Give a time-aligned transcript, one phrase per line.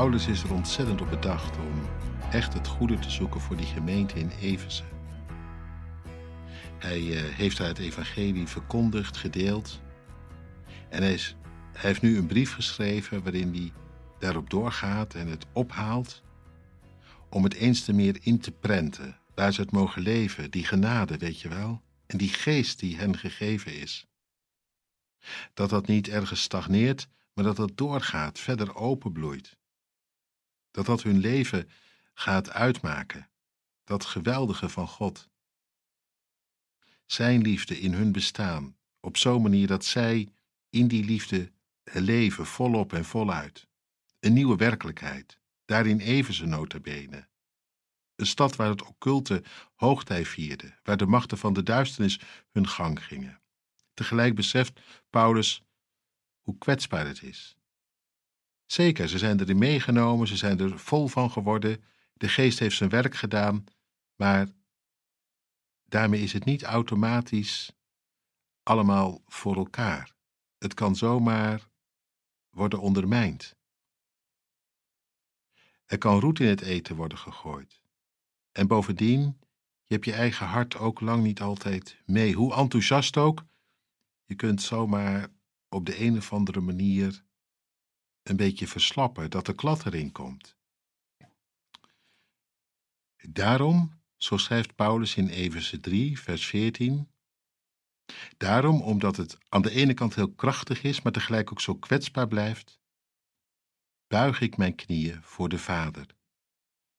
[0.00, 1.88] Paulus is er ontzettend op bedacht om
[2.30, 4.82] echt het goede te zoeken voor die gemeente in Efeze.
[6.78, 9.80] Hij uh, heeft daar het evangelie verkondigd, gedeeld.
[10.88, 11.36] En hij, is,
[11.72, 13.72] hij heeft nu een brief geschreven waarin hij
[14.18, 16.22] daarop doorgaat en het ophaalt
[17.30, 21.16] om het eens te meer in te prenten, waar ze het mogen leven, die genade,
[21.16, 24.06] weet je wel, en die geest die hen gegeven is.
[25.54, 29.58] Dat dat niet ergens stagneert, maar dat dat doorgaat, verder openbloeit.
[30.70, 31.70] Dat dat hun leven
[32.14, 33.30] gaat uitmaken,
[33.84, 35.28] dat geweldige van God.
[37.06, 40.28] Zijn liefde in hun bestaan, op zo'n manier dat zij
[40.70, 41.52] in die liefde
[41.84, 43.68] leven volop en voluit.
[44.20, 47.28] Een nieuwe werkelijkheid, daarin even ze nota bene.
[48.16, 49.42] Een stad waar het occulte
[49.74, 53.40] hoogtij vierde, waar de machten van de duisternis hun gang gingen.
[53.94, 55.62] Tegelijk beseft Paulus
[56.40, 57.56] hoe kwetsbaar het is.
[58.70, 62.90] Zeker, ze zijn erin meegenomen, ze zijn er vol van geworden, de geest heeft zijn
[62.90, 63.64] werk gedaan,
[64.16, 64.48] maar
[65.84, 67.72] daarmee is het niet automatisch
[68.62, 70.14] allemaal voor elkaar.
[70.58, 71.68] Het kan zomaar
[72.50, 73.56] worden ondermijnd.
[75.86, 77.82] Er kan roet in het eten worden gegooid.
[78.52, 79.38] En bovendien,
[79.84, 82.34] je hebt je eigen hart ook lang niet altijd mee.
[82.34, 83.44] Hoe enthousiast ook,
[84.24, 85.28] je kunt zomaar
[85.68, 87.28] op de een of andere manier
[88.22, 90.56] een beetje verslappen, dat er klad erin komt.
[93.28, 97.10] Daarom, zo schrijft Paulus in Efeze 3, vers 14,
[98.36, 102.28] daarom, omdat het aan de ene kant heel krachtig is, maar tegelijk ook zo kwetsbaar
[102.28, 102.80] blijft,
[104.06, 106.06] buig ik mijn knieën voor de Vader,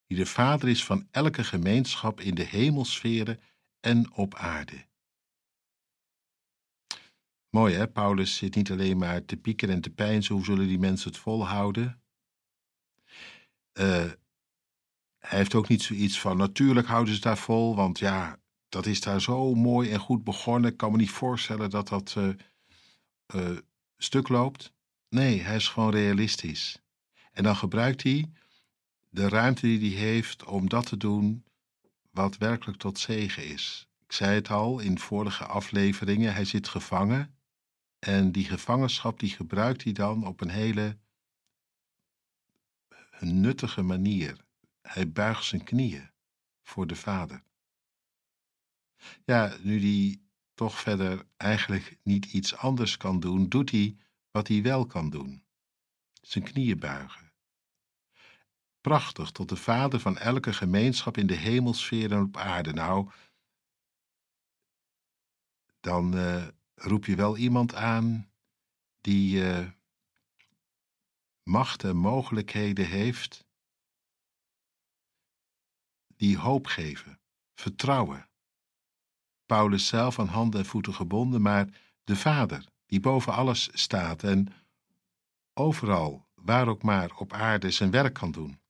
[0.08, 3.42] die de Vader is van elke gemeenschap in de hemelsferen
[3.80, 4.90] en op aarde.
[7.52, 10.80] Mooi hè, Paulus zit niet alleen maar te pieken en te pijnzen, hoe zullen die
[10.80, 12.02] mensen het volhouden?
[13.74, 14.12] Uh,
[15.18, 18.40] hij heeft ook niet zoiets van, natuurlijk houden ze daar vol, want ja,
[18.70, 20.72] dat is daar zo mooi en goed begonnen.
[20.72, 22.30] Ik kan me niet voorstellen dat dat uh,
[23.36, 23.58] uh,
[23.98, 24.74] stuk loopt.
[25.10, 26.82] Nee, hij is gewoon realistisch.
[27.32, 28.32] En dan gebruikt hij
[29.10, 31.44] de ruimte die hij heeft om dat te doen
[32.12, 33.88] wat werkelijk tot zegen is.
[34.06, 37.36] Ik zei het al in vorige afleveringen, hij zit gevangen.
[38.06, 40.98] En die gevangenschap die gebruikt hij dan op een hele
[43.20, 44.46] nuttige manier.
[44.82, 46.12] Hij buigt zijn knieën
[46.62, 47.44] voor de Vader.
[49.26, 50.22] Ja, nu hij
[50.54, 53.98] toch verder eigenlijk niet iets anders kan doen, doet hij
[54.32, 55.44] wat hij wel kan doen:
[56.22, 57.34] zijn knieën buigen.
[58.82, 62.74] Prachtig, tot de Vader van elke gemeenschap in de hemelsfeer en op aarde.
[62.74, 63.12] Nou,
[65.80, 68.32] dan uh, roep je wel iemand aan
[69.02, 69.70] die uh,
[71.44, 73.46] macht en mogelijkheden heeft,
[76.16, 77.20] die hoop geven,
[77.54, 78.30] vertrouwen.
[79.46, 84.54] Paulus zelf aan handen en voeten gebonden, maar de Vader, die boven alles staat en
[85.54, 88.62] overal, waar ook maar op aarde zijn werk kan doen.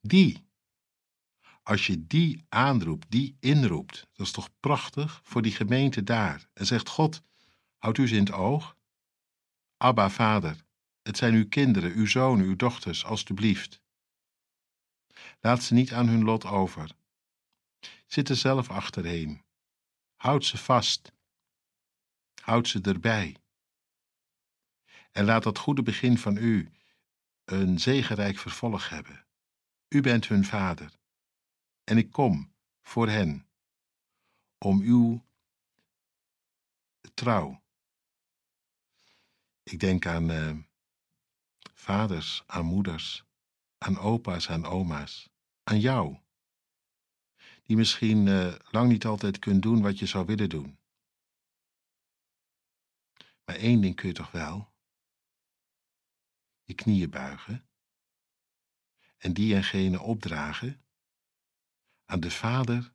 [0.00, 0.47] Die,
[1.68, 6.48] als je die aanroept, die inroept, dat is toch prachtig voor die gemeente daar.
[6.52, 7.22] En zegt God,
[7.78, 8.76] houdt u ze in het oog?
[9.76, 10.64] Abba, Vader,
[11.02, 13.80] het zijn uw kinderen, uw zonen, uw dochters, alstublieft.
[15.40, 16.90] Laat ze niet aan hun lot over.
[18.06, 19.42] Zit er zelf achterheen.
[20.16, 21.12] Houd ze vast.
[22.42, 23.36] Houd ze erbij.
[25.10, 26.70] En laat dat goede begin van u
[27.44, 29.26] een zegenrijk vervolg hebben.
[29.88, 30.97] U bent hun vader.
[31.88, 33.48] En ik kom voor hen
[34.58, 35.24] om uw
[37.14, 37.62] trouw.
[39.62, 40.56] Ik denk aan uh,
[41.74, 43.24] vaders, aan moeders,
[43.78, 45.28] aan opa's, aan oma's,
[45.62, 46.18] aan jou,
[47.62, 50.78] die misschien uh, lang niet altijd kunt doen wat je zou willen doen.
[53.44, 54.72] Maar één ding kun je toch wel:
[56.62, 57.68] je knieën buigen
[59.16, 60.82] en die en gene opdragen
[62.10, 62.92] aan de Vader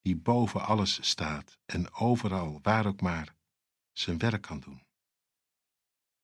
[0.00, 3.34] die boven alles staat en overal, waar ook maar,
[3.92, 4.82] zijn werk kan doen.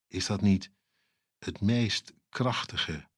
[0.08, 0.70] Is dat niet
[1.38, 3.08] het meest krachtige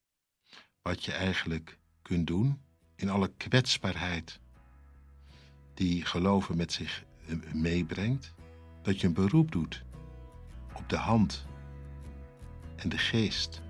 [0.82, 2.60] wat je eigenlijk kunt doen
[2.94, 4.40] in alle kwetsbaarheid
[5.74, 8.34] die geloven met zich eh, meebrengt?
[8.82, 9.84] Dat je een beroep doet
[10.74, 11.46] op de hand
[12.76, 13.62] en de geest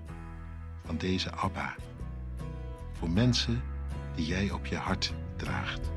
[0.83, 1.75] van deze Abba
[2.93, 3.63] voor mensen
[4.15, 5.94] die jij op je hart draagt.